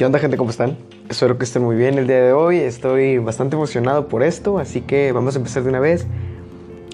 [0.00, 0.38] ¿Qué onda gente?
[0.38, 0.78] ¿Cómo están?
[1.10, 2.56] Espero que estén muy bien el día de hoy.
[2.56, 6.06] Estoy bastante emocionado por esto, así que vamos a empezar de una vez.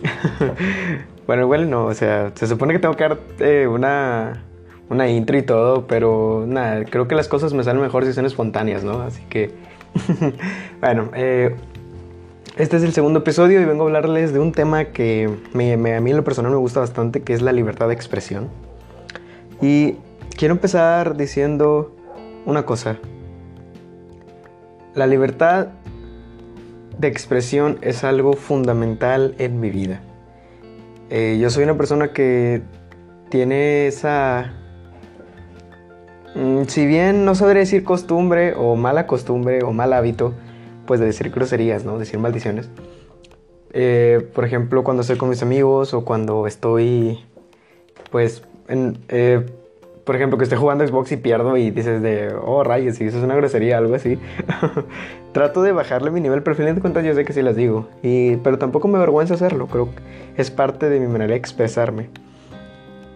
[1.28, 4.42] bueno, bueno, no, o sea, se supone que tengo que dar eh, una,
[4.90, 8.26] una intro y todo, pero nada, creo que las cosas me salen mejor si son
[8.26, 9.00] espontáneas, ¿no?
[9.02, 9.52] Así que,
[10.80, 11.54] bueno, eh,
[12.56, 16.00] este es el segundo episodio y vengo a hablarles de un tema que me, a
[16.00, 18.48] mí en lo personal me gusta bastante, que es la libertad de expresión.
[19.62, 19.94] Y
[20.36, 21.95] quiero empezar diciendo
[22.46, 22.96] una cosa.
[24.94, 25.68] La libertad
[26.98, 30.00] de expresión es algo fundamental en mi vida.
[31.10, 32.62] Eh, yo soy una persona que
[33.28, 34.54] tiene esa...
[36.34, 40.32] Mm, si bien no sabré decir costumbre o mala costumbre o mal hábito,
[40.86, 41.98] pues de decir groserías, ¿no?
[41.98, 42.70] Decir maldiciones.
[43.72, 47.18] Eh, por ejemplo, cuando estoy con mis amigos o cuando estoy,
[48.10, 49.44] pues, en, eh,
[50.06, 53.18] por ejemplo, que esté jugando Xbox y pierdo y dices de, oh rayos, si eso
[53.18, 54.20] es una grosería, algo así.
[55.32, 57.56] Trato de bajarle mi nivel, pero al final de cuentas yo sé que sí las
[57.56, 57.88] digo.
[58.04, 60.00] Y, pero tampoco me avergüenza hacerlo, creo que
[60.40, 62.08] es parte de mi manera de expresarme.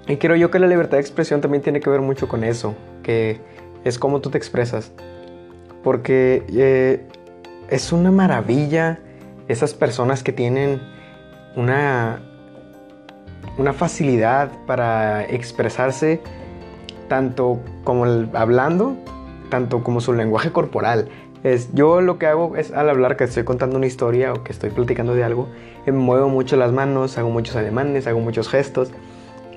[0.08, 2.74] Y creo yo que la libertad de expresión también tiene que ver mucho con eso,
[3.04, 3.38] que
[3.84, 4.90] es cómo tú te expresas.
[5.84, 7.06] Porque eh,
[7.68, 8.98] es una maravilla
[9.46, 10.80] esas personas que tienen
[11.54, 12.20] una,
[13.58, 16.20] una facilidad para expresarse
[17.10, 18.96] tanto como hablando,
[19.50, 21.08] tanto como su lenguaje corporal.
[21.42, 24.52] Es, yo lo que hago es al hablar que estoy contando una historia o que
[24.52, 25.48] estoy platicando de algo,
[25.86, 28.92] me muevo mucho las manos, hago muchos ademanes, hago muchos gestos,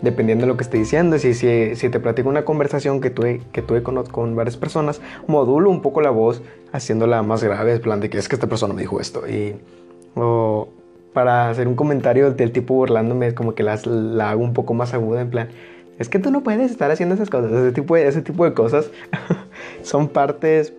[0.02, 1.20] dependiendo de lo que estoy diciendo.
[1.20, 5.70] Si, si, si te platico una conversación que tuve, que tuve con, varias personas, modulo
[5.70, 8.74] un poco la voz, haciéndola más grave, en plan de que es que esta persona
[8.74, 9.28] me dijo esto.
[9.28, 9.58] Y,
[10.16, 10.70] o
[11.14, 14.96] para hacer un comentario del tipo burlándome, como que las, la hago un poco más
[14.96, 15.50] aguda, en plan,
[15.99, 18.53] es que tú no puedes estar haciendo esas cosas, ese tipo de, ese tipo de
[18.53, 18.89] cosas
[19.83, 20.73] son partes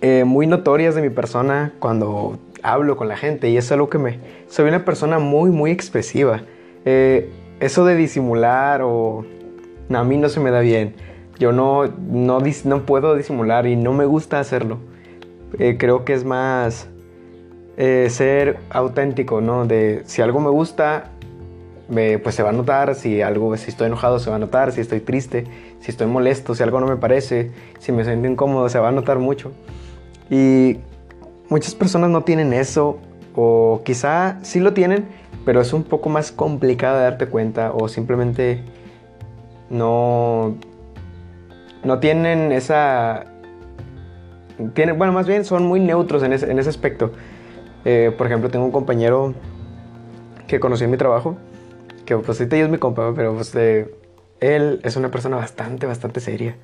[0.00, 3.98] eh, muy notorias de mi persona cuando hablo con la gente y es algo que
[3.98, 4.18] me...
[4.48, 6.42] Soy una persona muy, muy expresiva.
[6.84, 9.24] Eh, eso de disimular o...
[9.90, 10.94] A mí no se me da bien.
[11.38, 14.78] Yo no, no, no puedo disimular y no me gusta hacerlo.
[15.58, 16.88] Eh, creo que es más
[17.76, 19.66] ser auténtico, ¿no?
[19.66, 21.11] De si algo me gusta,
[21.92, 24.80] pues se va a notar, si algo, si estoy enojado se va a notar, si
[24.80, 25.44] estoy triste,
[25.80, 28.92] si estoy molesto, si algo no me parece, si me siento incómodo, se va a
[28.92, 29.52] notar mucho.
[30.30, 30.78] Y
[31.50, 32.98] muchas personas no tienen eso,
[33.34, 35.06] o quizá sí lo tienen,
[35.44, 38.62] pero es un poco más complicado de darte cuenta, o simplemente
[39.68, 40.54] no,
[41.84, 43.26] no tienen esa...
[44.74, 47.10] Tienen, bueno, más bien son muy neutros en ese, en ese aspecto.
[47.84, 49.34] Eh, por ejemplo, tengo un compañero
[50.46, 51.36] que conocí en mi trabajo
[52.20, 56.56] pues ahorita yo es mi compa, pero pues él es una persona bastante, bastante seria.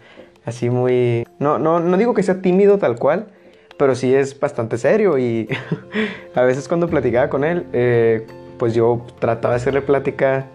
[0.45, 1.27] Así muy...
[1.39, 3.29] No, no, no digo que sea tímido tal cual,
[3.79, 5.49] pero sí es bastante serio y
[6.35, 8.27] a veces cuando platicaba con él, eh,
[8.59, 10.47] pues yo trataba de hacerle plática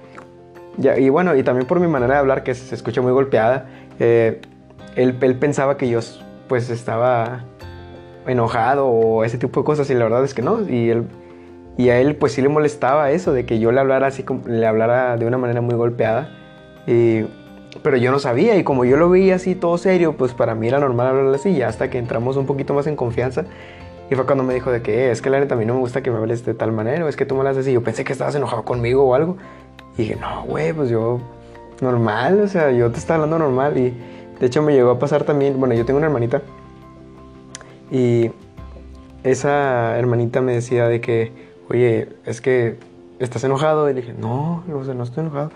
[0.77, 3.67] ya, y bueno, y también por mi manera de hablar que se escucha muy golpeada,
[3.99, 4.41] eh,
[4.95, 5.99] él, él, pensaba que yo
[6.47, 7.45] pues estaba
[8.27, 11.05] enojado o ese tipo de cosas y la verdad es que no, y él
[11.77, 14.65] y a él pues sí le molestaba eso, de que yo le hablara así, le
[14.65, 16.29] hablara de una manera muy golpeada.
[16.85, 20.67] pero yo no sabía y como yo lo veía así todo serio, pues para mí
[20.67, 23.45] era normal hablarle así, ya hasta que entramos un poquito más en confianza.
[24.11, 25.73] Y fue cuando me dijo de que eh, es que la neta a mí no
[25.75, 27.71] me gusta que me hables de tal manera, o es que tú me hablas así.
[27.71, 29.37] Yo pensé que estabas enojado conmigo o algo.
[29.97, 31.19] Y dije, no, güey, pues yo
[31.81, 33.77] normal, o sea, yo te estaba hablando normal.
[33.77, 33.93] Y
[34.39, 36.41] de hecho me llegó a pasar también, bueno, yo tengo una hermanita.
[37.91, 38.31] Y
[39.23, 41.31] esa hermanita me decía de que,
[41.73, 42.77] oye, es que
[43.19, 43.89] estás enojado.
[43.89, 45.51] Y le dije, no, no estoy enojado.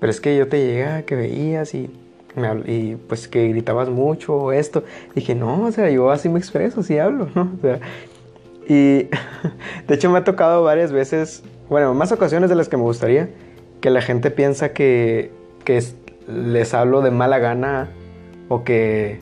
[0.00, 1.90] Pero es que yo te llegué que veías y,
[2.66, 4.82] y pues que gritabas mucho o esto.
[5.14, 7.52] dije, no, o sea, yo así me expreso, así hablo, ¿no?
[7.58, 7.80] O sea,
[8.66, 9.08] y
[9.86, 13.28] de hecho me ha tocado varias veces, bueno, más ocasiones de las que me gustaría,
[13.80, 15.30] que la gente piensa que,
[15.64, 15.82] que
[16.28, 17.90] les hablo de mala gana
[18.48, 19.20] o que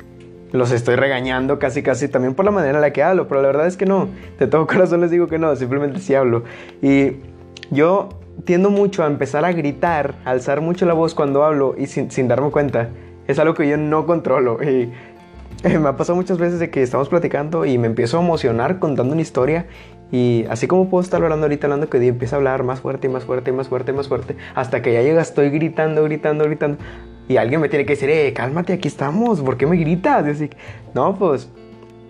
[0.53, 3.49] los estoy regañando casi casi también por la manera en la que hablo, pero la
[3.49, 4.09] verdad es que no,
[4.39, 6.45] de todo corazón les digo que no, simplemente sí hablo.
[6.83, 7.17] Y
[7.71, 8.09] yo
[8.45, 12.11] tiendo mucho a empezar a gritar, a alzar mucho la voz cuando hablo y sin,
[12.11, 12.89] sin darme cuenta.
[13.27, 14.63] Es algo que yo no controlo.
[14.63, 14.91] Y
[15.65, 18.79] eh, me ha pasado muchas veces de que estamos platicando y me empiezo a emocionar
[18.79, 19.67] contando una historia
[20.11, 23.25] y así como puedo estar hablando ahorita, hablando que empieza a hablar más fuerte más
[23.25, 26.79] fuerte más fuerte más fuerte, hasta que ya llega, estoy gritando, gritando, gritando.
[27.29, 30.27] Y alguien me tiene que decir, eh, cálmate, aquí estamos, ¿por qué me gritas?
[30.27, 30.51] Y así,
[30.95, 31.51] no, pues,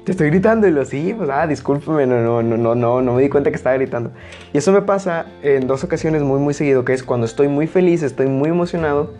[0.05, 0.69] te estoy gritando.
[0.69, 3.51] Y lo, sí, pues, ah, discúlpeme, no, no, no, no, no, no me di cuenta
[3.51, 4.13] que estaba gritando.
[4.53, 7.67] Y eso me pasa en dos ocasiones muy, muy seguido, que es cuando estoy muy
[7.67, 9.13] feliz, estoy muy emocionado,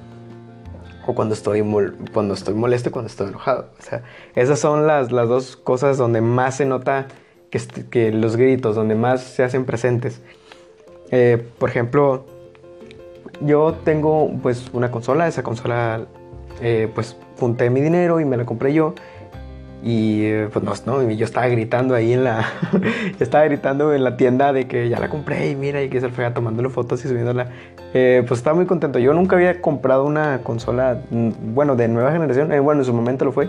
[1.09, 1.65] o cuando estoy,
[2.13, 3.71] cuando estoy molesto y cuando estoy enojado.
[3.79, 4.03] O sea,
[4.37, 7.09] esas son las, las dos cosas donde más se nota
[7.51, 7.61] que,
[7.91, 10.21] que los gritos, donde más se hacen presentes.
[11.11, 12.27] Eh, por ejemplo,
[13.41, 16.07] yo tengo pues una consola, esa consola
[16.61, 18.95] eh, pues junté mi dinero y me la compré yo.
[19.83, 22.45] Y eh, pues no, no, yo estaba gritando ahí en la.
[23.21, 26.09] estaba gritando en la tienda de que ya la compré y mira, y que se
[26.09, 27.49] fue tomándole fotos y subiéndola.
[27.95, 28.99] Eh, pues estaba muy contento.
[28.99, 32.53] Yo nunca había comprado una consola, mm, bueno, de nueva generación.
[32.53, 33.49] Eh, bueno, en su momento lo fue.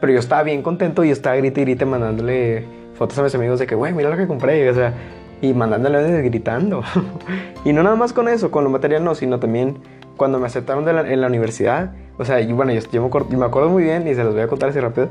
[0.00, 2.64] Pero yo estaba bien contento y estaba grite y grite mandándole
[2.94, 4.68] fotos a mis amigos de que, güey, mira lo que compré.
[4.68, 4.92] O sea,
[5.40, 6.82] y mandándole gritando.
[7.64, 9.78] y no nada más con eso, con lo material no, sino también
[10.16, 11.92] cuando me aceptaron en la universidad.
[12.18, 14.42] O sea, y bueno, yo, me acuerdo, me acuerdo, muy bien y se los voy
[14.42, 15.08] a contar así rápido.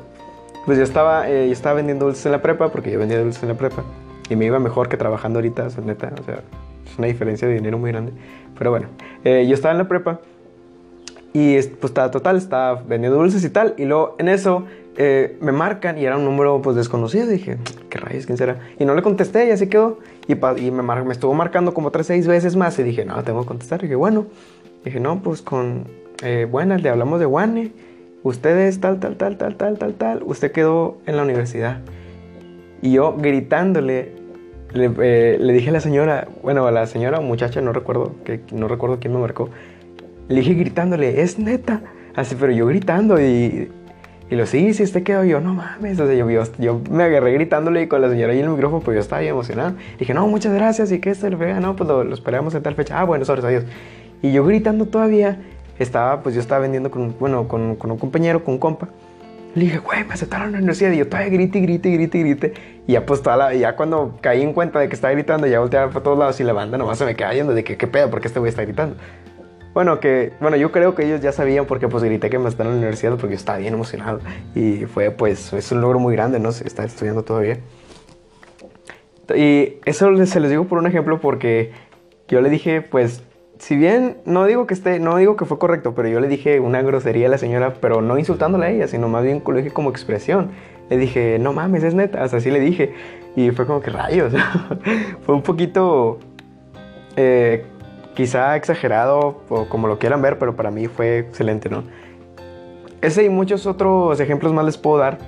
[0.66, 3.42] Pues yo estaba, eh, yo estaba vendiendo dulces en la prepa, porque yo vendía dulces
[3.42, 3.84] en la prepa.
[4.30, 6.12] Y me iba mejor que trabajando ahorita, o sea, neta.
[6.20, 6.42] O sea,
[6.86, 8.12] es una diferencia de dinero muy grande.
[8.58, 8.88] Pero bueno,
[9.24, 10.20] eh, yo estaba en la prepa.
[11.32, 13.76] Y pues estaba total, estaba vendiendo dulces y tal.
[13.78, 14.66] Y luego en eso
[14.98, 17.28] eh, me marcan y era un número pues desconocido.
[17.28, 17.58] Dije,
[17.90, 18.26] ¿qué rayos?
[18.26, 18.60] ¿Quién será?
[18.80, 20.00] Y no le contesté y así quedó.
[20.28, 22.78] Y, y me, me, estuvo marcando como tres, seis veces más.
[22.80, 23.80] Y dije, no, tengo que contestar.
[23.80, 24.26] Y dije, bueno.
[24.84, 25.86] dije, no, pues con
[26.50, 27.72] buenas, le hablamos de Wane
[28.28, 31.80] ustedes tal, tal, tal, tal, tal, tal, tal, usted quedó en la universidad.
[32.82, 34.12] Y yo gritándole,
[34.74, 38.42] le, eh, dije a la señora, bueno, a la señora o muchacha, no recuerdo, que,
[38.52, 39.50] no recuerdo quién me marcó,
[40.28, 41.82] le dije gritándole, es neta.
[42.16, 43.70] Así, pero yo gritando y,
[44.30, 45.24] y lo sí, sí, usted quedó.
[45.24, 46.00] yo, no mames.
[46.00, 46.28] O sea, yo,
[46.58, 49.32] yo, me agarré gritándole y con la señora en el micrófono, pues yo estaba bien
[49.32, 49.76] emocionado.
[49.98, 50.92] dije, no, muchas gracias.
[50.92, 51.60] ¿Y qué esto le pega?
[51.60, 53.00] No, pues lo, esperamos en tal fecha.
[53.00, 53.64] Ah, bueno, sobre adiós.
[54.22, 55.40] Y yo gritando todavía
[55.80, 58.90] estaba, pues yo estaba vendiendo con, bueno, con, con un compañero, con un compa.
[59.56, 60.92] Le dije, güey, me aceptaron en la universidad.
[60.92, 62.54] Y yo todavía grite, grite, grite, grite.
[62.86, 65.62] Y ya pues toda la, ya cuando caí en cuenta de que estaba gritando, ya
[65.62, 67.88] volteaba para todos lados y la banda nomás se me quedaba yendo de que qué
[67.88, 68.98] pedo, porque este güey está gritando.
[69.78, 72.74] Bueno, que, bueno, yo creo que ellos ya sabían porque pues grité que me aceptaron
[72.74, 74.22] en la universidad porque yo estaba bien emocionado.
[74.56, 76.50] Y fue pues, es un logro muy grande, ¿no?
[76.50, 77.60] Estar estudiando todavía.
[79.36, 81.74] Y eso se les digo por un ejemplo porque
[82.28, 83.22] yo le dije, pues,
[83.60, 86.60] si bien no digo que esté, no digo que fue correcto, pero yo le dije
[86.60, 89.70] una grosería a la señora, pero no insultándola a ella, sino más bien lo dije
[89.70, 90.50] como expresión.
[90.90, 92.96] Le dije, no mames, es neta, o así le dije.
[93.36, 94.34] Y fue como que rayos.
[95.22, 96.18] fue un poquito,
[97.16, 97.64] eh,
[98.18, 101.84] quizá exagerado, o como lo quieran ver, pero para mí fue excelente, ¿no?
[103.00, 105.20] Ese y muchos otros ejemplos más les puedo dar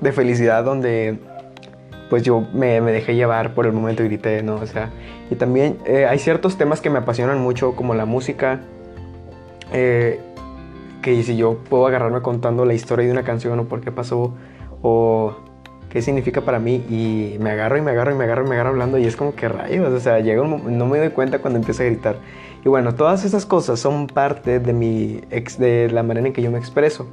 [0.00, 1.18] de felicidad donde
[2.08, 4.54] pues yo me, dejé llevar por el momento y grité, ¿no?
[4.54, 4.88] O sea,
[5.30, 8.60] y también eh, hay ciertos temas que me apasionan mucho, como la música,
[9.74, 10.18] eh,
[11.02, 14.32] que si yo puedo agarrarme contando la historia de una canción o por qué pasó,
[14.80, 15.36] o
[15.90, 18.54] qué significa para mí, y me agarro y me agarro y me agarro y me
[18.54, 21.40] agarro hablando, y es como que rayos, o sea, llega un, no me doy cuenta
[21.40, 22.16] cuando empiezo a gritar.
[22.64, 25.20] Y bueno, todas esas cosas son parte de, mi,
[25.58, 27.08] de la manera en que yo me expreso.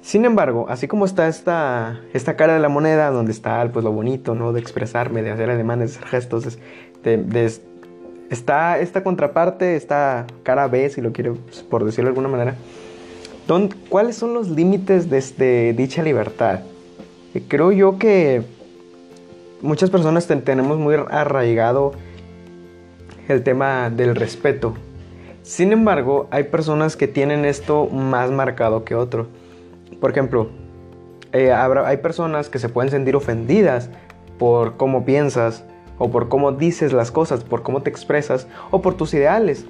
[0.00, 3.92] Sin embargo, así como está esta, esta cara de la moneda, donde está pues, lo
[3.92, 4.52] bonito, ¿no?
[4.52, 6.58] De expresarme, de hacer ademanes, de hacer gestos,
[7.04, 7.52] de,
[8.30, 12.56] está esta contraparte, esta cara B, si lo quiero, pues, por decirlo de alguna manera.
[13.90, 16.60] ¿Cuáles son los límites de, este, dicha libertad?
[17.48, 18.42] Creo yo que
[19.62, 21.92] muchas personas tenemos muy arraigado
[23.28, 24.74] el tema del respeto.
[25.42, 29.28] Sin embargo, hay personas que tienen esto más marcado que otro.
[30.00, 30.50] Por ejemplo,
[31.32, 33.88] eh, hay personas que se pueden sentir ofendidas
[34.38, 35.64] por cómo piensas
[35.98, 39.64] o por cómo dices las cosas, por cómo te expresas o por tus ideales.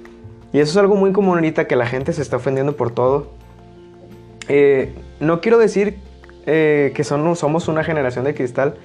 [0.51, 3.31] Y eso es algo muy común ahorita que la gente se está ofendiendo por todo.
[4.49, 5.97] Eh, no quiero decir
[6.45, 8.75] eh, que somos una generación de cristal,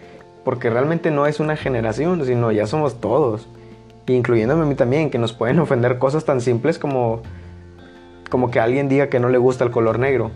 [0.45, 3.49] porque realmente no es una generación, sino ya somos todos,
[4.07, 7.23] incluyéndome a mí también, que nos pueden ofender cosas tan simples como,
[8.31, 10.31] como que alguien diga que no le gusta el color negro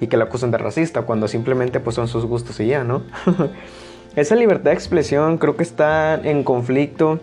[0.00, 3.02] y que la acusan de racista cuando simplemente pues son sus gustos y ya, ¿no?
[4.16, 7.20] Esa libertad de expresión creo que está en conflicto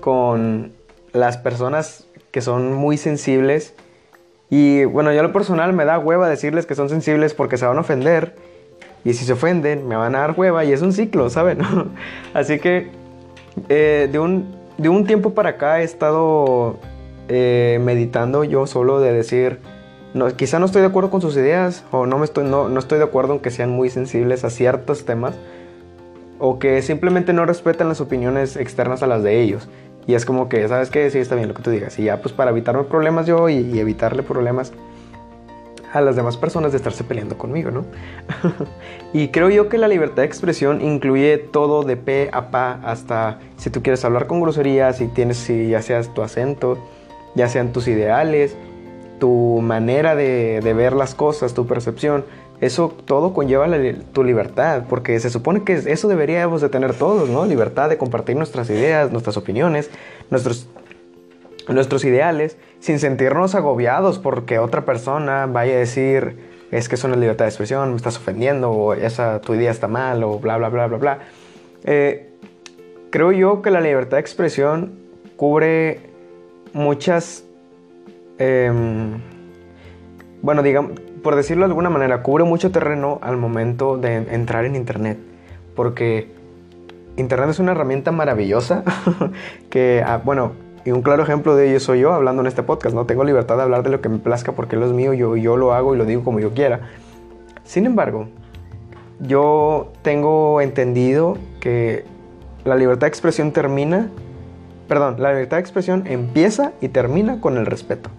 [0.00, 0.72] con
[1.12, 3.74] las personas que son muy sensibles
[4.50, 7.78] y bueno, yo lo personal me da hueva decirles que son sensibles porque se van
[7.78, 8.34] a ofender
[9.06, 11.60] y si se ofenden me van a dar hueva y es un ciclo, ¿saben?
[12.34, 12.90] Así que
[13.68, 16.76] eh, de, un, de un tiempo para acá he estado
[17.28, 19.60] eh, meditando yo solo de decir
[20.36, 22.98] quizá no estoy de acuerdo con sus ideas o no, me estoy, no, no estoy
[22.98, 25.36] de acuerdo en que sean muy sensibles a ciertos temas
[26.38, 29.68] o que simplemente no respetan las opiniones externas a las de ellos.
[30.06, 31.10] Y es como que, ¿sabes qué?
[31.10, 31.98] Sí, está bien lo que tú digas.
[31.98, 34.72] Y ya, pues para evitarme problemas yo y, evitarle problemas
[35.96, 37.84] a las demás personas de estarse peleando conmigo, ¿no?
[39.12, 43.38] y creo yo que la libertad de expresión incluye todo de pe a pa, hasta
[43.56, 46.78] si tú quieres hablar con grosería, si tienes, si ya seas tu acento,
[47.34, 48.56] ya sean tus ideales,
[49.18, 52.24] tu manera de, ver las cosas, tu percepción,
[52.60, 53.66] eso todo conlleva
[54.12, 57.46] tu libertad, porque se supone que eso deberíamos de tener todos, ¿no?
[57.46, 59.90] Libertad de compartir nuestras ideas, nuestras opiniones,
[60.30, 60.66] nuestros,
[61.68, 66.38] nuestros ideales, sin sentirnos agobiados porque otra persona vaya a decir,
[66.70, 69.88] es que es una libertad de expresión, me estás ofendiendo, o esa, tu idea está
[69.88, 71.18] mal, o bla, bla, bla, bla, bla.
[71.84, 72.30] Eh,
[73.10, 74.98] creo yo que la libertad de expresión
[75.36, 76.00] cubre
[76.72, 77.46] muchas
[78.38, 79.20] Em,
[80.42, 84.76] bueno, digamos, por decirlo de alguna manera, cubre mucho terreno al momento de entrar en
[84.76, 85.18] Internet.
[85.74, 86.30] Porque
[87.16, 88.84] Internet es una herramienta maravillosa
[89.70, 90.52] que, ah, bueno,
[90.86, 93.06] y un claro ejemplo de ello soy yo hablando en este podcast, ¿no?
[93.06, 95.56] Tengo libertad de hablar de lo que me plazca porque lo es mío, yo, yo
[95.56, 96.88] lo hago y lo digo como yo quiera.
[97.64, 98.28] Sin embargo,
[99.18, 102.04] yo tengo entendido que
[102.64, 104.10] la libertad de expresión termina,
[104.86, 108.10] perdón, la libertad de expresión empieza y termina con el respeto.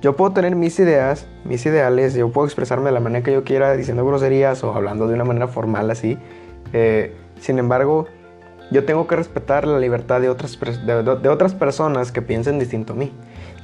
[0.00, 3.42] Yo puedo tener mis ideas, mis ideales, yo puedo expresarme de la manera que yo
[3.42, 6.16] quiera, diciendo groserías o hablando de una manera formal así.
[6.72, 8.06] Eh, sin embargo,
[8.70, 12.96] yo tengo que respetar la libertad de otras, de, otras personas que piensen distinto a
[12.96, 13.12] mí.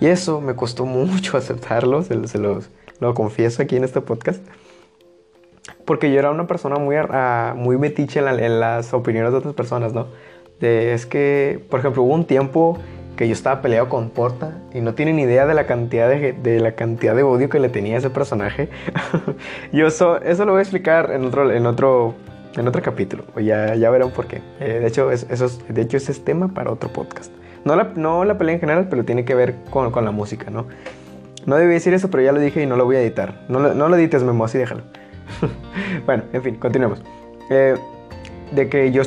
[0.01, 4.43] Y eso me costó mucho aceptarlo, se, se los, lo confieso aquí en este podcast.
[5.85, 9.93] Porque yo era una persona muy, uh, muy metiche en, las opiniones de otras personas,
[9.93, 10.07] ¿no?
[10.61, 12.79] es que, por ejemplo, hubo un tiempo
[13.17, 16.61] que yo estaba peleado con Porta y no tienen idea de la cantidad de, de
[16.61, 18.69] la cantidad de odio que le tenía a ese personaje.
[19.73, 22.15] yo eso, eso lo voy a explicar en otro, en otro,
[22.57, 23.25] en otro capítulo.
[23.41, 24.41] Ya, ya verán por qué.
[24.61, 27.33] Eh, de, hecho, es, eso de hecho, ese es tema para otro podcast.
[27.65, 30.51] No la, no la pelea en general, pero tiene que ver con, con la música,
[30.51, 30.67] ¿no?
[31.47, 33.45] No debí decir eso, pero ya lo dije y no lo voy a editar.
[33.49, 34.83] No, no lo edites, Memo, así déjalo.
[36.07, 37.03] bueno, en fin, continuemos.
[37.51, 37.75] Eh,
[38.53, 39.03] de que yo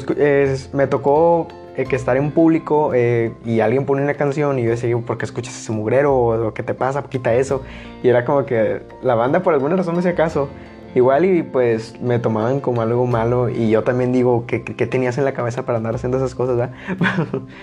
[0.74, 1.48] me tocó
[1.78, 5.18] eh, que estar en público eh, y alguien pone una canción y yo decía, ¿por
[5.18, 6.16] qué escuchas ese mugrero?
[6.16, 7.04] ¿O qué te pasa?
[7.04, 7.64] Quita eso.
[8.04, 10.50] Y era como que la banda por alguna razón me hacía caso.
[10.96, 15.18] Igual y pues me tomaban como algo malo y yo también digo, ¿qué, qué tenías
[15.18, 16.72] en la cabeza para andar haciendo esas cosas?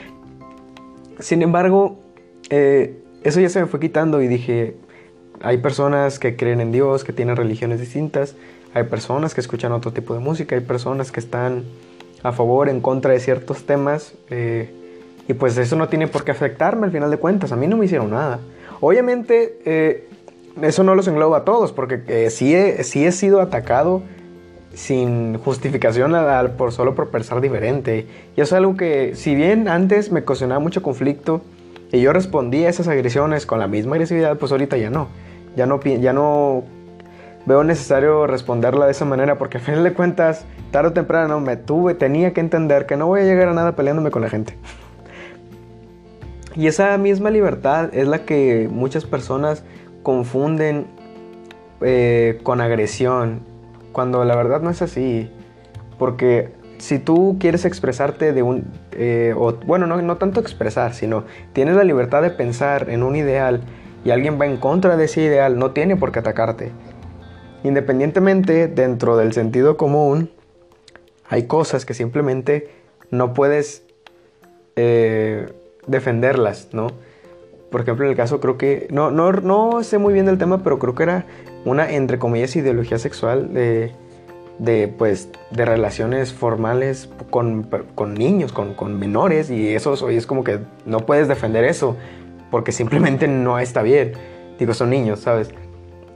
[1.19, 1.99] Sin embargo,
[2.51, 4.77] eh, eso ya se me fue quitando y dije,
[5.41, 8.37] hay personas que creen en Dios, que tienen religiones distintas,
[8.75, 11.65] hay personas que escuchan otro tipo de música, hay personas que están
[12.23, 14.15] a favor, en contra de ciertos temas.
[14.31, 14.71] Eh,
[15.29, 17.53] y pues eso no tiene por qué afectarme al final de cuentas.
[17.53, 18.41] A mí no me hicieron nada.
[18.81, 20.09] Obviamente eh,
[20.61, 24.03] eso no los engloba a todos, porque eh, sí, he, sí, he, sido atacado
[24.75, 28.07] sin justificación al, por solo por pensar diferente.
[28.37, 31.43] Y es algo que, si bien antes me ocasionaba mucho conflicto
[31.91, 35.09] y yo respondía a esas agresiones con la misma agresividad, pues ahorita ya no.
[35.57, 36.65] Ya no, ya no
[37.45, 41.57] veo necesario responderla de esa manera porque al final de cuentas, tarde o temprano me
[41.57, 44.57] tuve, tenía que entender que no voy a llegar a nada peleándome con la gente.
[46.55, 49.65] Y esa misma libertad es la que muchas personas
[50.03, 50.87] confunden
[51.81, 53.41] eh, con agresión,
[53.93, 55.31] cuando la verdad no es así.
[55.99, 58.65] Porque si tú quieres expresarte de un...
[58.93, 63.17] Eh, o, bueno, no, no tanto expresar, sino tienes la libertad de pensar en un
[63.17, 63.61] ideal
[64.05, 66.73] y alguien va en contra de ese ideal, no tiene por qué atacarte.
[67.63, 70.31] Independientemente dentro del sentido común,
[71.29, 72.69] hay cosas que simplemente
[73.11, 73.85] no puedes
[74.77, 75.53] eh,
[75.87, 76.89] defenderlas, ¿no?
[77.73, 80.63] Por ejemplo, en el caso creo que, no, no, no sé muy bien del tema,
[80.63, 81.25] pero creo que era
[81.65, 83.93] una, entre comillas, ideología sexual de,
[84.59, 90.27] de pues, de relaciones formales con, con niños, con, con, menores, y eso hoy es
[90.27, 91.97] como que no puedes defender eso,
[92.53, 94.13] porque simplemente no está bien.
[94.59, 95.51] Digo, son niños, ¿sabes?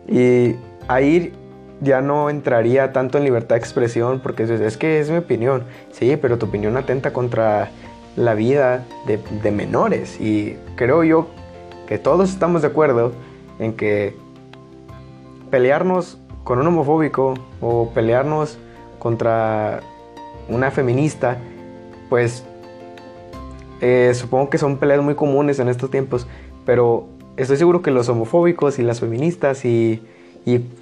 [0.06, 0.54] Y
[0.86, 1.32] ahí
[1.80, 5.64] ya no entraría tanto en libertad de expresión porque es, que es mi opinión.
[5.90, 7.70] Sí, pero tu opinión atenta contra
[8.16, 11.28] la vida de, menores y creo yo
[11.86, 13.12] que todos estamos de acuerdo
[13.58, 14.14] en que
[15.50, 18.58] pelearnos con un homofóbico o pelearnos
[18.98, 19.80] contra
[20.48, 21.38] una feminista,
[22.08, 22.44] pues
[23.80, 26.26] eh, supongo que son peleas muy comunes en estos tiempos,
[26.64, 30.02] pero estoy seguro que los homofóbicos y las feministas y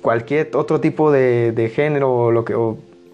[0.02, 2.12] cualquier otro tipo de, género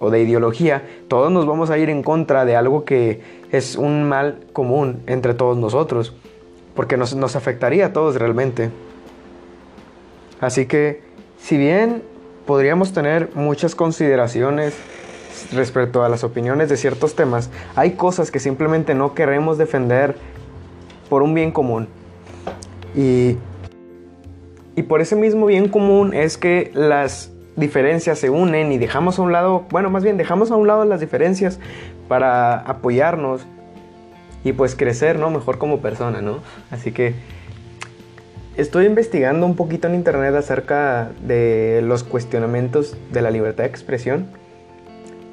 [0.00, 3.20] o, de ideología, todos nos vamos a ir en contra de algo que
[3.52, 6.14] es un mal común entre todos nosotros,
[6.74, 8.70] porque nos, afectaría a todos realmente.
[10.40, 11.02] Así que,
[11.38, 12.02] si bien
[12.46, 14.74] podríamos tener muchas consideraciones
[15.52, 20.16] respecto a las opiniones de ciertos temas, hay cosas que simplemente no queremos defender
[21.08, 21.88] por un bien común.
[22.94, 23.36] Y
[24.80, 29.22] y por ese mismo bien común es que las diferencias se unen y dejamos a
[29.22, 31.58] un lado, bueno, más bien dejamos a un lado las diferencias
[32.08, 33.46] para apoyarnos
[34.44, 35.30] y pues crecer, ¿no?
[35.30, 36.38] Mejor como persona, ¿no?
[36.70, 37.14] Así que
[38.56, 44.28] estoy investigando un poquito en internet acerca de los cuestionamientos de la libertad de expresión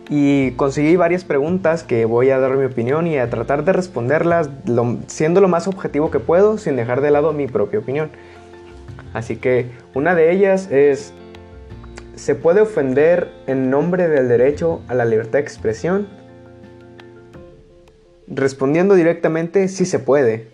[0.09, 4.49] y conseguí varias preguntas que voy a dar mi opinión y a tratar de responderlas
[5.07, 8.09] siendo lo más objetivo que puedo sin dejar de lado mi propia opinión.
[9.13, 11.13] Así que una de ellas es,
[12.15, 16.07] ¿se puede ofender en nombre del derecho a la libertad de expresión?
[18.27, 20.47] Respondiendo directamente, sí se puede.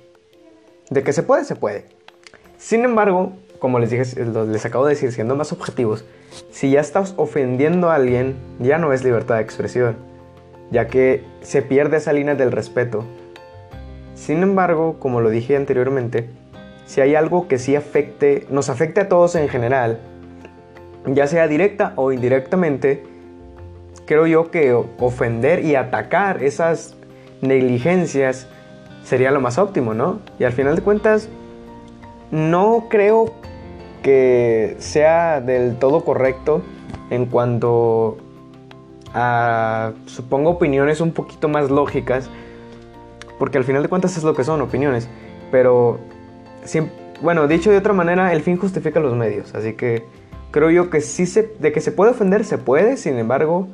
[0.90, 1.86] De que se puede, se puede.
[2.58, 6.06] Sin embargo, como les dije, les acabo de decir, siendo más objetivos,
[6.52, 9.96] si ya estás ofendiendo a alguien, ya no es libertad de expresión,
[10.70, 13.06] ya que se pierde esa línea del respeto.
[14.16, 16.30] Sin embargo, como lo dije anteriormente,
[16.86, 20.00] si hay algo que sí afecte, nos afecte a todos en general,
[21.08, 23.04] ya sea directa o indirectamente,
[24.06, 26.96] creo yo que ofender y atacar esas
[27.44, 28.48] negligencias
[29.04, 30.20] sería lo más óptimo, ¿no?
[30.40, 31.30] Y al final de cuentas,
[32.32, 33.34] no creo
[34.02, 36.62] que sea del todo correcto
[37.10, 38.18] en cuanto
[39.14, 42.30] a, supongo, opiniones un poquito más lógicas,
[43.38, 45.08] porque al final de cuentas es lo que son opiniones,
[45.52, 46.00] pero,
[47.22, 50.04] bueno, dicho de otra manera, el fin justifica los medios, así que
[50.52, 53.68] creo yo que sí se, de que se puede ofender, se puede, sin embargo,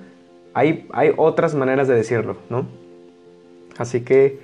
[0.53, 2.65] hay, hay otras maneras de decirlo, ¿no?
[3.79, 4.37] Así que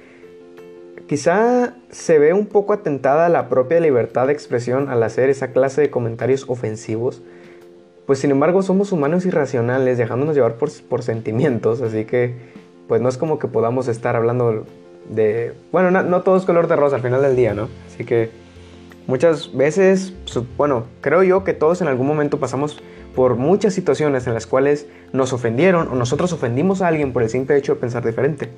[1.08, 5.82] Quizá se ve un poco atentada la propia libertad de expresión al hacer esa clase
[5.82, 7.22] de comentarios ofensivos,
[8.08, 12.34] pues sin embargo somos humanos irracionales dejándonos llevar por, sentimientos, así que
[12.88, 14.66] pues no es como que podamos estar hablando
[15.08, 15.54] de...
[15.72, 17.70] Bueno, no, todo es color de rosa al final del día, ¿no?
[17.88, 18.32] Así que
[19.06, 20.14] muchas veces,
[20.58, 22.82] bueno, creo yo que todos en algún momento pasamos
[23.14, 27.30] por muchas situaciones en las cuales nos ofendieron o nosotros ofendimos a alguien por el
[27.30, 28.50] simple hecho de pensar diferente.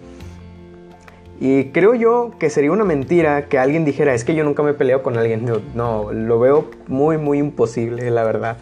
[1.40, 4.74] Y creo yo que sería una mentira que alguien dijera, es que yo nunca me
[4.74, 5.46] peleo con alguien.
[5.76, 8.58] No, lo veo muy, muy imposible, la verdad.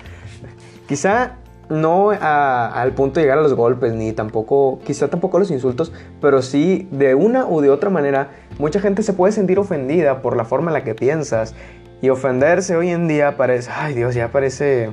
[0.88, 1.38] Quizá
[1.70, 6.42] no al punto de llegar a los golpes, ni tampoco, quizá tampoco los insultos, pero
[6.42, 10.46] sí de una u de otra manera, mucha gente se puede sentir ofendida por la
[10.46, 11.56] forma en la que piensas.
[12.02, 14.92] Y ofenderse hoy en día parece, ay Dios, ya parece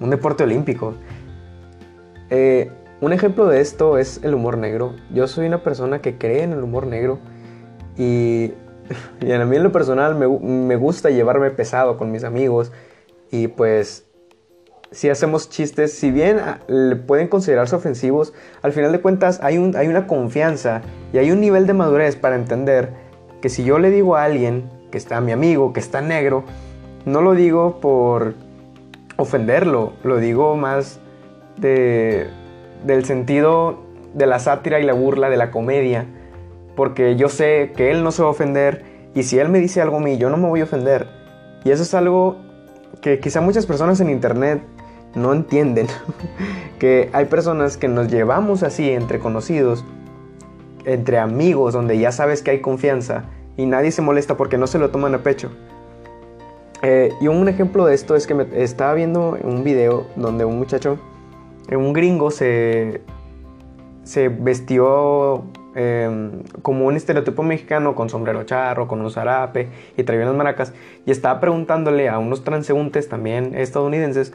[0.00, 0.94] un deporte olímpico.
[2.30, 2.70] Eh,
[3.00, 4.94] un ejemplo de esto es el humor negro.
[5.12, 7.18] Yo soy una persona que cree en el humor negro
[7.96, 8.52] y,
[9.20, 12.72] y a mí en lo personal me, me, gusta llevarme pesado con mis amigos
[13.30, 14.04] y pues
[14.90, 16.60] si hacemos chistes, si bien ah,
[17.06, 18.32] pueden considerarse ofensivos,
[18.62, 20.82] al final de cuentas hay, un, hay una confianza
[21.12, 22.90] y hay un nivel de madurez para entender
[23.40, 26.44] que si yo le digo a alguien que está mi amigo, que está negro,
[27.04, 28.34] no lo digo por
[29.16, 31.00] ofenderlo, lo digo más
[31.58, 32.28] de
[32.84, 36.06] del sentido de la sátira y la burla, de la comedia,
[36.76, 39.80] porque yo sé que él no se va a ofender y si él me dice
[39.80, 41.08] algo a mí, yo no me voy a ofender.
[41.64, 42.36] Y eso es algo
[43.00, 44.62] que quizá muchas personas en internet
[45.14, 45.86] no entienden,
[46.78, 49.84] que hay personas que nos llevamos así entre conocidos,
[50.84, 53.24] entre amigos, donde ya sabes que hay confianza
[53.56, 55.50] y nadie se molesta porque no se lo toman a pecho.
[56.82, 60.58] Eh, y un ejemplo de esto es que me estaba viendo un video donde un
[60.58, 60.98] muchacho
[61.76, 63.02] un gringo se,
[64.04, 70.22] se vestió em, como un estereotipo mexicano con sombrero charro, con un zarape y traía
[70.22, 70.72] unas maracas
[71.04, 74.32] y estaba preguntándole a unos transeúntes también estadounidenses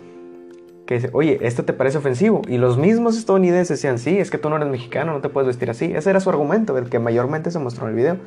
[0.85, 2.41] que oye, ¿esto te parece ofensivo?
[2.47, 5.47] Y los mismos estadounidenses decían, sí, es que tú no eres mexicano, no te puedes
[5.47, 5.93] vestir así.
[5.95, 8.17] Ese era su argumento, el que mayormente se mostró en el video.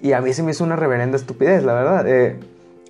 [0.00, 2.08] Y a mí se me hizo una reverenda estupidez, la verdad.
[2.08, 2.36] Eh,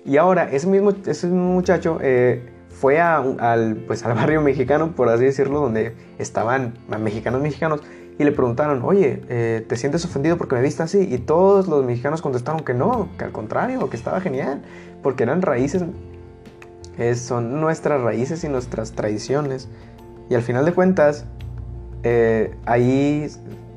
[0.05, 1.97] y ahora, ese mismo, ese muchacho...
[2.01, 2.41] Eh,
[2.79, 7.81] fue al, pues, al barrio mexicano, por así decirlo, donde estaban mexicanos mexicanos
[8.17, 10.99] y le preguntaron, oye, eh, ¿te sientes ofendido porque me viste así?
[10.99, 14.61] Y todos los mexicanos contestaron que no, que al contrario, que estaba genial,
[15.01, 15.83] porque eran raíces,
[17.15, 19.69] son nuestras raíces y nuestras tradiciones.
[20.29, 21.25] Y al final de cuentas,
[22.03, 23.25] eh, ahí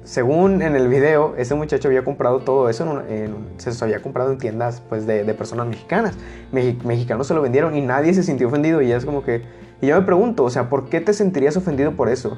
[0.05, 4.39] según en el video, ese muchacho había comprado todo eso, en, se había comprado en
[4.39, 6.17] tiendas pues, de, personas mexicanas.
[6.51, 8.83] mexicanos se lo vendieron y nadie se sintió ofendido.
[8.83, 9.43] Y es como que.
[9.81, 12.37] Y yo me pregunto, o sea, ¿por qué te sentirías ofendido por eso?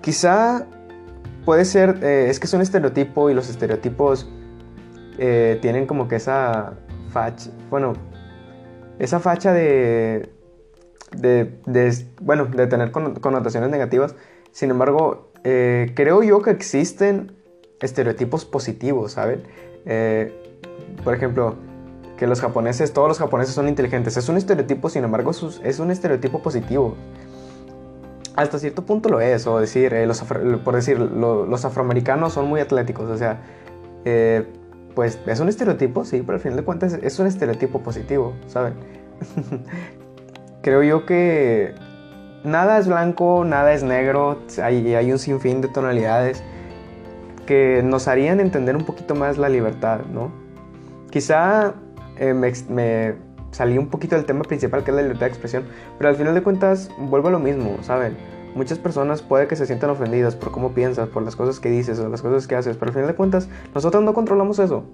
[0.00, 0.66] Quizá
[1.44, 1.98] puede ser.
[2.02, 4.30] Eh, es que es un estereotipo y los estereotipos
[5.18, 6.72] eh, tienen como que esa
[7.10, 7.50] facha.
[7.68, 7.92] Bueno,
[8.98, 10.32] esa facha de.
[11.14, 14.14] de, de bueno, de tener connotaciones negativas.
[14.52, 17.32] Sin embargo, eh, creo yo que existen
[17.80, 19.42] estereotipos positivos, ¿saben?
[19.86, 20.32] Eh,
[21.02, 21.56] por ejemplo,
[22.16, 24.16] que los japoneses, todos los japoneses son inteligentes.
[24.16, 26.94] Es un estereotipo, sin embargo, es un estereotipo positivo.
[28.36, 32.60] Hasta cierto punto lo es, o decir, eh, los por decir, los afroamericanos son muy
[32.60, 33.42] atléticos, o sea,
[34.94, 38.74] pues es un estereotipo, sí, pero al final de cuentas es un estereotipo positivo, ¿saben?
[40.62, 41.74] Creo yo que
[42.44, 46.42] nada es blanco, nada es negro, hay, hay un sinfín de tonalidades
[47.46, 50.30] que nos harían entender un poquito más la libertad, ¿no?
[51.10, 51.74] Quizá
[52.18, 53.14] eh, me, me,
[53.50, 55.64] salí un poquito del tema principal que es la libertad de expresión,
[55.98, 58.16] pero al final de cuentas vuelvo a lo mismo, ¿saben?
[58.54, 61.98] Muchas personas puede que se sientan ofendidas por cómo piensas, por las cosas que dices
[61.98, 64.84] o las cosas que haces, pero al final de cuentas nosotros no controlamos eso.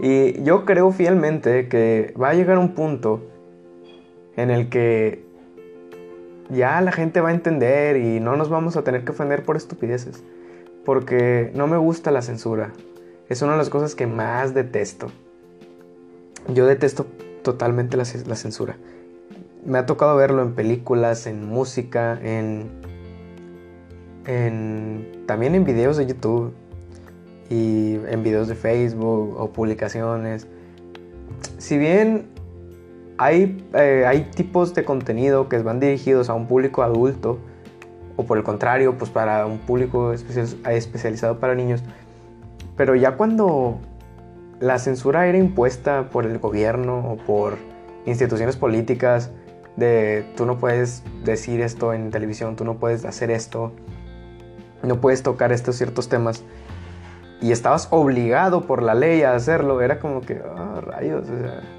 [0.00, 3.20] Y yo creo fielmente que va a llegar un punto
[4.36, 5.27] en el que
[6.50, 9.56] ya la gente va a entender y no nos vamos a tener que ofender por
[9.56, 10.22] estupideces.
[10.84, 12.72] Porque no me gusta la censura.
[13.28, 15.08] Es una de las cosas que más detesto.
[16.48, 17.06] Yo detesto
[17.42, 18.76] totalmente la, censura.
[19.66, 22.70] Me ha tocado verlo en películas, en música, en,
[24.26, 26.54] en también en videos de YouTube
[27.50, 30.46] y en videos de Facebook o publicaciones.
[31.58, 32.28] Si bien
[33.18, 37.38] hay, eh, hay tipos de contenido que van dirigidos a un público adulto
[38.16, 41.82] o por el contrario, pues para un público especializado para niños.
[42.76, 43.78] Pero ya cuando
[44.60, 47.58] la censura era impuesta por el gobierno o por
[48.06, 49.30] instituciones políticas,
[49.76, 53.72] de tú no puedes decir esto en televisión, tú no puedes hacer esto,
[54.82, 56.42] no puedes tocar estos ciertos temas,
[57.40, 61.28] y estabas obligado por la ley a hacerlo, era como que, oh, rayos,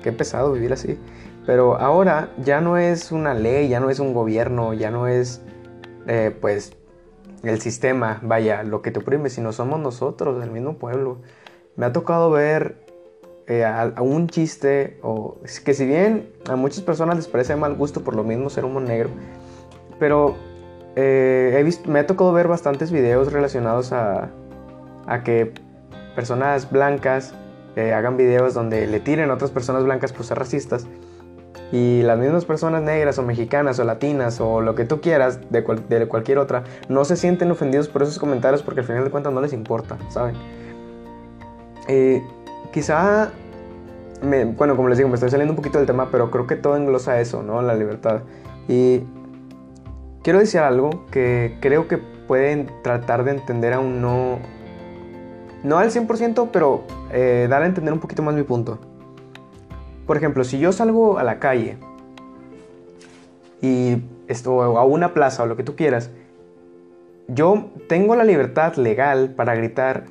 [0.02, 0.98] qué pesado vivir así.
[1.46, 5.42] Pero ahora ya no es una ley, ya no es un gobierno, ya no es
[6.08, 6.74] eh, pues
[7.44, 11.20] el sistema, vaya, lo que te oprime, sino somos nosotros, el mismo pueblo.
[11.76, 12.78] Me ha tocado ver
[13.48, 18.04] eh, a, un chiste, o que si bien a muchas personas les parece mal gusto
[18.04, 19.10] por lo mismo ser un negro,
[20.00, 20.36] pero
[20.96, 24.30] eh, he visto, me ha tocado ver bastantes videos relacionados a,
[25.06, 25.54] a que
[26.16, 27.34] personas blancas
[27.78, 30.86] hagan videos donde le tiren a otras personas blancas por ser racistas
[31.72, 35.64] y las mismas personas negras o mexicanas o latinas o lo que tú quieras de,
[35.64, 39.42] cualquier otra no se sienten ofendidos por esos comentarios porque al final de cuentas no
[39.42, 40.36] les importa, ¿saben?
[41.88, 42.24] Eh,
[42.72, 43.30] quizá,
[44.22, 46.76] bueno, como les digo, me estoy saliendo un poquito del tema, pero creo que todo
[46.76, 47.62] englosa eso, ¿no?
[47.62, 48.22] La libertad.
[48.68, 49.04] Y
[50.24, 54.38] quiero decir algo que creo que pueden tratar de entender aún no,
[55.64, 58.80] no al 100%, pero eh, dar a entender un poquito más mi punto.
[60.10, 61.78] Por ejemplo, si yo salgo a la calle
[63.62, 66.10] y esto, a una plaza o lo que tú quieras,
[67.28, 70.06] yo tengo la libertad legal para gritar,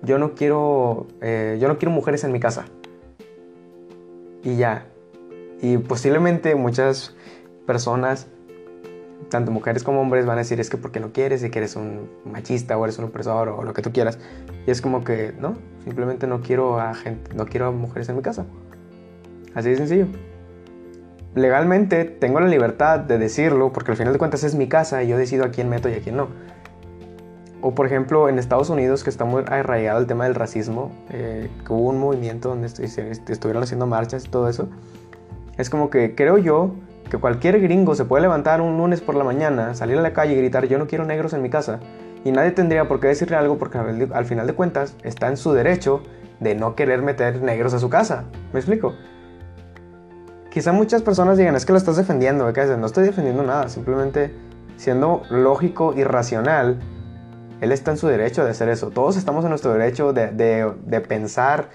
[0.00, 2.64] yo no quiero, eh, yo no quiero mujeres en mi casa.
[4.42, 4.86] Y ya.
[5.60, 7.14] Y posiblemente muchas
[7.66, 8.28] personas,
[9.28, 11.76] tanto mujeres como hombres, van a decir es que porque no quieres y que eres
[11.76, 14.18] un machista o eres un opresor o lo que tú quieras.
[14.66, 18.16] Y es como que no, simplemente no quiero a gente, no quiero a mujeres en
[18.16, 18.46] mi casa.
[19.54, 20.06] Así de sencillo.
[21.34, 25.08] Legalmente tengo la libertad de decirlo porque al final de cuentas es mi casa y
[25.08, 26.28] yo decido a quién meto y a quién no.
[27.62, 31.48] O por ejemplo en Estados Unidos que está muy arraigado el tema del racismo, eh,
[31.66, 34.68] que hubo un movimiento donde estuvieron haciendo marchas y todo eso.
[35.56, 36.74] Es como que creo yo
[37.10, 40.34] que cualquier gringo se puede levantar un lunes por la mañana, salir a la calle
[40.34, 41.80] y gritar yo no quiero negros en mi casa.
[42.24, 45.52] Y nadie tendría por qué decirle algo porque al final de cuentas está en su
[45.52, 46.02] derecho
[46.40, 48.24] de no querer meter negros a su casa.
[48.52, 48.94] ¿Me explico?
[50.52, 54.34] Quizá muchas personas digan, es que lo estás defendiendo, ¿qué No estoy defendiendo nada, simplemente
[54.76, 56.78] siendo lógico y racional,
[57.62, 58.90] él está en su derecho de hacer eso.
[58.90, 61.70] Todos estamos en nuestro derecho de, pensar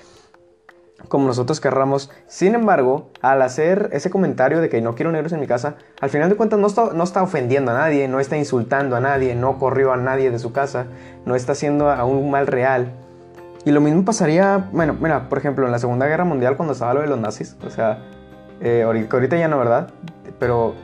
[1.07, 2.11] como nosotros querramos.
[2.27, 6.11] Sin embargo, al hacer ese comentario de que no quiero negros en mi casa, al
[6.11, 9.33] final de cuentas no está, no está ofendiendo a nadie, no está insultando a nadie,
[9.33, 10.85] no corrió a nadie de su casa,
[11.25, 12.91] no está haciendo a un mal real.
[13.65, 16.93] Y lo mismo pasaría, bueno, mira, por ejemplo, en la Segunda Guerra Mundial cuando estaba
[16.93, 18.03] lo de los nazis, o sea,
[18.61, 19.89] eh, ahorita ya no, ¿verdad?
[20.39, 20.75] Pero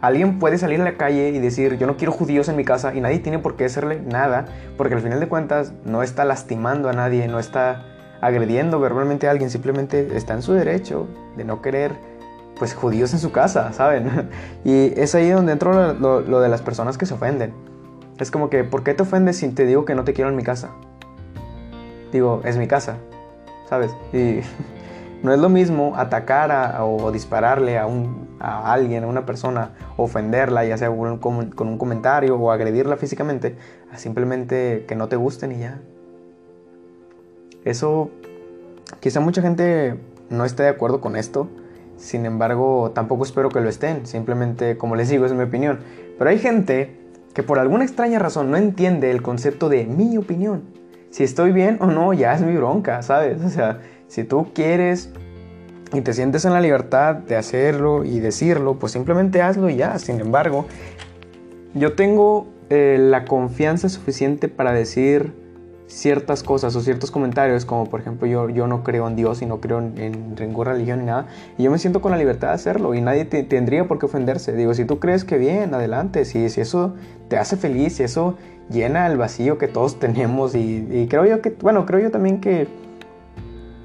[0.00, 2.94] alguien puede salir a la calle y decir, yo no quiero judíos en mi casa
[2.94, 6.88] y nadie tiene por qué hacerle nada, porque al final de cuentas no está lastimando
[6.88, 7.84] a nadie, no está
[8.20, 11.06] agrediendo verbalmente a alguien, simplemente está en su derecho
[11.36, 11.92] de no querer
[12.58, 14.30] pues judíos en su casa, ¿saben?
[14.64, 17.52] y es ahí donde entra lo, lo, de las personas que se ofenden.
[18.18, 20.36] Es como que, ¿por qué te ofendes si te digo que no te quiero en
[20.36, 20.70] mi casa?
[22.12, 22.96] Digo, es mi casa,
[23.68, 23.92] ¿sabes?
[24.12, 24.40] Y
[25.22, 30.64] No es lo mismo atacar o dispararle a, un, a alguien, a una persona, ofenderla,
[30.64, 33.56] ya sea con un, comentario o agredirla físicamente,
[33.92, 35.80] a simplemente que no te gusten y ya.
[37.64, 38.10] Eso,
[39.00, 39.98] quizá mucha gente
[40.30, 41.48] no esté de acuerdo con esto,
[41.96, 45.80] sin embargo, tampoco espero que lo estén, simplemente, como les digo, es mi opinión.
[46.16, 46.96] Pero hay gente
[47.34, 50.76] que por alguna extraña razón no entiende el concepto de mi opinión.
[51.10, 53.42] si estoy bien o no, ya es mi bronca, ¿sabes?
[53.42, 55.10] O sea, si tú quieres
[55.92, 59.98] y te sientes en la libertad de hacerlo y decirlo, pues simplemente hazlo y ya.
[59.98, 60.66] Sin embargo,
[61.74, 65.32] yo tengo eh, la confianza suficiente para decir
[65.88, 69.46] ciertas cosas o ciertos comentarios, como por ejemplo yo, yo no creo en Dios y
[69.46, 72.54] no creo en, ninguna religión ni nada, y yo me siento con la libertad de
[72.54, 74.52] hacerlo y nadie tendría por qué ofenderse.
[74.52, 76.94] Digo, si tú crees que bien, adelante, si, si eso
[77.28, 78.36] te hace feliz, si eso
[78.68, 82.68] llena el vacío que todos tenemos y, creo yo que, bueno, creo yo también que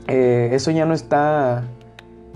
[0.07, 1.63] eh, eso ya no está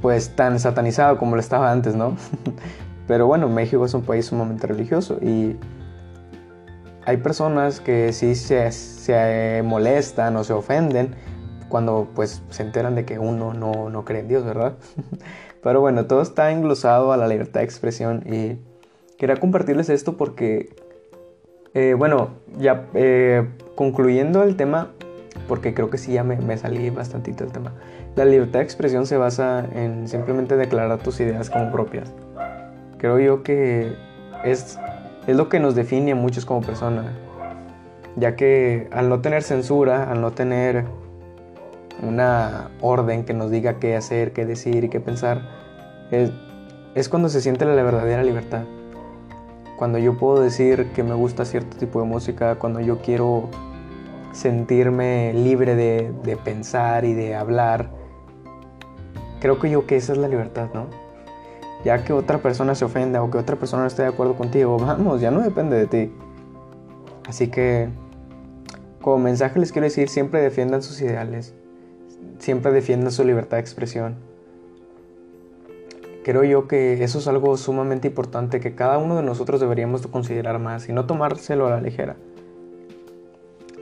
[0.02, 2.16] pues tan satanizado como lo estaba antes, ¿no?
[3.08, 5.56] Pero bueno, México es un país sumamente religioso y
[7.06, 11.16] hay personas que sí se, molestan o se ofenden
[11.70, 14.74] cuando pues se enteran de que uno no, cree en Dios, ¿verdad?
[15.64, 18.58] Pero bueno, todo está englosado a la libertad de expresión y
[19.18, 20.76] quería compartirles esto porque,
[21.74, 24.92] eh, bueno, ya eh, concluyendo el tema,
[25.48, 27.74] porque creo que sí ya me, me salí bastantito del tema,
[28.16, 32.12] la libertad de expresión se basa en simplemente declarar tus ideas como propias.
[32.98, 33.94] Creo yo que
[34.44, 34.80] es
[35.28, 37.06] es lo que nos define a muchos como personas,
[38.16, 40.86] ya que al no tener censura, al no tener
[42.02, 45.42] una orden que nos diga qué hacer, qué decir y qué pensar,
[46.12, 48.64] es, cuando se siente la verdadera libertad.
[49.78, 53.50] Cuando yo puedo decir que me gusta cierto tipo de música, cuando yo quiero
[54.38, 57.90] sentirme libre de, de pensar y de hablar,
[59.42, 60.88] creo que yo que esa es la libertad, ¿no?
[61.84, 64.78] ya que otra persona se ofenda o que otra persona no esté de acuerdo contigo,
[64.82, 66.14] vamos, ya no depende de ti.
[67.28, 67.90] Así que,
[69.02, 71.54] como mensaje les quiero decir, siempre defiendan sus ideales,
[72.40, 74.16] siempre defiendan su libertad de expresión.
[76.24, 80.60] Creo yo que eso es algo sumamente importante que cada uno de nosotros deberíamos considerar
[80.60, 82.18] más y no tomárselo a la ligera.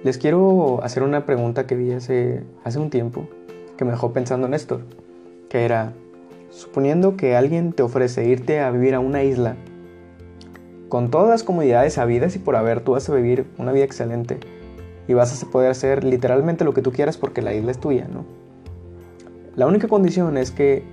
[0.06, 3.28] Les quiero hacer una pregunta que vi hace, hace un tiempo
[3.76, 4.82] que me dejó pensando en esto,
[5.50, 5.94] que era,
[6.52, 9.56] Suponiendo que alguien te ofrece irte a vivir a una isla,
[10.90, 14.38] con todas las comodidades habidas y por haber, tú vas a vivir una vida excelente
[15.08, 18.08] y vas a poder hacer literalmente lo que tú quieras porque la isla es tuya,
[18.08, 18.26] ¿no?
[19.56, 20.84] La única condición es que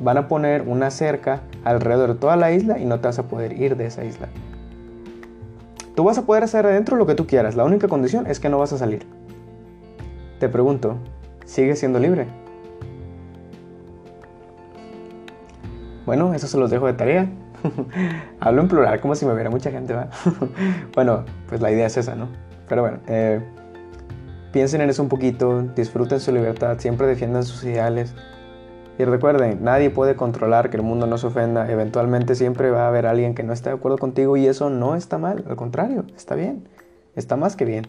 [0.00, 3.28] van a poner una cerca alrededor de toda la isla y no te vas a
[3.28, 4.28] poder ir de esa isla.
[5.94, 8.48] Tú vas a poder hacer adentro lo que tú quieras, la única condición es que
[8.48, 9.06] no vas a salir.
[10.40, 10.96] Te pregunto,
[11.44, 12.26] ¿sigues siendo libre?
[16.04, 17.30] Bueno, eso se los dejo de tarea.
[18.40, 20.08] Hablo en plural como si me viera mucha gente, ¿va?
[20.94, 22.28] bueno, pues la idea es esa, ¿no?
[22.68, 23.40] Pero bueno, eh,
[24.52, 28.14] piensen en eso un poquito, disfruten su libertad, siempre defiendan sus ideales.
[28.96, 31.70] Y recuerden, nadie puede controlar que el mundo no se ofenda.
[31.70, 34.94] Eventualmente siempre va a haber alguien que no esté de acuerdo contigo y eso no
[34.94, 36.68] está mal, al contrario, está bien.
[37.16, 37.88] Está más que bien.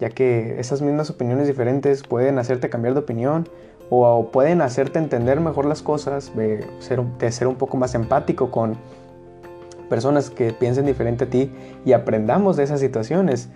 [0.00, 3.46] Ya que esas mismas opiniones diferentes pueden hacerte cambiar de opinión
[3.90, 6.98] o pueden hacerte entender mejor las cosas, de ser,
[7.46, 8.76] un poco más empático con
[9.90, 11.52] personas que piensen diferente a ti
[11.84, 13.50] y aprendamos de esas situaciones,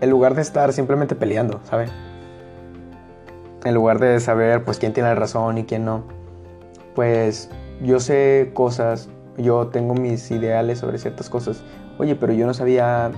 [0.00, 1.90] en lugar de estar simplemente peleando, ¿sabes?
[3.64, 6.04] En lugar de saber pues quién tiene la razón y quién no.
[6.94, 7.50] Pues
[7.82, 11.62] yo sé cosas, yo tengo mis ideales sobre ciertas cosas.
[11.98, 13.10] Oye, pero yo no sabía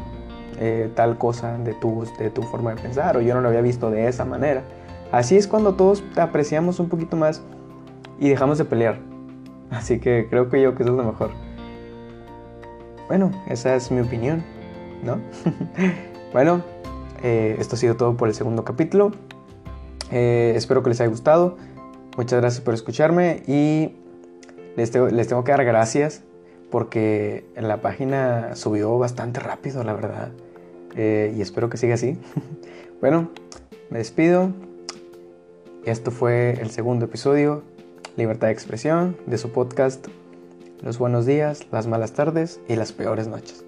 [0.58, 3.62] eh, tal cosa de tu, de tu forma de pensar o yo no lo había
[3.62, 4.62] visto de esa manera.
[5.12, 7.42] Así es cuando todos te apreciamos un poquito más
[8.18, 8.98] y dejamos de pelear.
[9.70, 11.30] Así que creo que yo que eso es lo mejor.
[13.08, 14.42] Bueno, esa es mi opinión,
[15.02, 15.18] ¿no?
[16.32, 16.62] bueno,
[17.22, 19.12] eh, esto ha sido todo por el segundo capítulo.
[20.12, 21.56] Eh, espero que les haya gustado.
[22.16, 23.96] Muchas gracias por escucharme y
[24.76, 26.22] les, tengo que dar gracias
[26.70, 30.30] porque la página subió bastante rápido, la verdad.
[30.94, 32.18] Eh, y espero que siga así.
[33.00, 33.30] bueno,
[33.90, 34.52] me despido.
[35.84, 37.62] Esto fue el segundo episodio,
[38.16, 40.06] Libertad de Expresión, de su podcast
[40.80, 43.64] Los buenos días, las malas tardes y las peores noches.